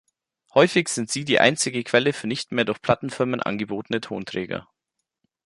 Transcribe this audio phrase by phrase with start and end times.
[0.55, 4.67] Häufig sind sie einzige Quelle für nicht mehr durch Plattenfirmen angebotene Tonträger.